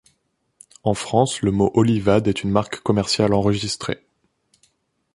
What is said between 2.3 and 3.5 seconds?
une marque commerciale